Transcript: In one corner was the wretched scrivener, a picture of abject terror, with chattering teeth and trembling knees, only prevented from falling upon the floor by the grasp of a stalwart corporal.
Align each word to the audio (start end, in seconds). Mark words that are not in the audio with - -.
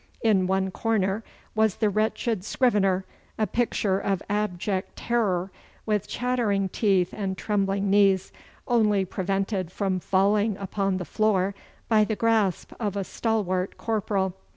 In 0.23 0.47
one 0.47 0.71
corner 0.71 1.23
was 1.53 1.75
the 1.75 1.87
wretched 1.91 2.43
scrivener, 2.43 3.05
a 3.37 3.45
picture 3.45 3.99
of 3.99 4.23
abject 4.31 4.95
terror, 4.95 5.51
with 5.85 6.07
chattering 6.07 6.69
teeth 6.69 7.13
and 7.13 7.37
trembling 7.37 7.87
knees, 7.91 8.33
only 8.67 9.05
prevented 9.05 9.71
from 9.71 9.99
falling 9.99 10.57
upon 10.57 10.97
the 10.97 11.05
floor 11.05 11.53
by 11.87 12.03
the 12.03 12.15
grasp 12.15 12.71
of 12.79 12.97
a 12.97 13.03
stalwart 13.03 13.77
corporal. 13.77 14.33